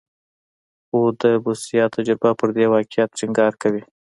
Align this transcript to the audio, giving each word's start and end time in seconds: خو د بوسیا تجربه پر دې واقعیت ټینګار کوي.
خو 0.87 0.99
د 1.21 1.23
بوسیا 1.43 1.83
تجربه 1.95 2.29
پر 2.39 2.49
دې 2.55 2.65
واقعیت 2.73 3.09
ټینګار 3.19 3.53
کوي. 3.61 3.83